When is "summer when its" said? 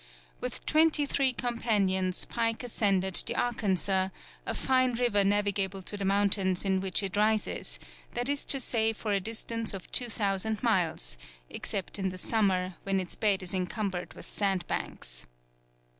12.17-13.13